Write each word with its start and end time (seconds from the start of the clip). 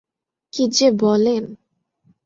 কি 0.53 0.63
যে 0.75 0.87
বলেন! 1.01 1.43